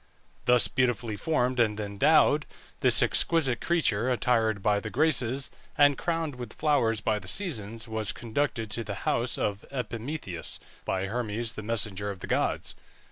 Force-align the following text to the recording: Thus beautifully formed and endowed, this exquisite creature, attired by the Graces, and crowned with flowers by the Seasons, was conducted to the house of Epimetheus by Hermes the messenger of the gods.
Thus 0.45 0.67
beautifully 0.67 1.15
formed 1.15 1.59
and 1.59 1.79
endowed, 1.79 2.47
this 2.79 3.03
exquisite 3.03 3.61
creature, 3.61 4.09
attired 4.09 4.63
by 4.63 4.79
the 4.79 4.89
Graces, 4.89 5.51
and 5.77 5.95
crowned 5.95 6.37
with 6.37 6.53
flowers 6.53 7.01
by 7.01 7.19
the 7.19 7.27
Seasons, 7.27 7.87
was 7.87 8.11
conducted 8.11 8.71
to 8.71 8.83
the 8.83 8.95
house 9.05 9.37
of 9.37 9.63
Epimetheus 9.69 10.59
by 10.85 11.05
Hermes 11.05 11.53
the 11.53 11.61
messenger 11.61 12.09
of 12.09 12.17
the 12.21 12.25
gods. 12.25 12.73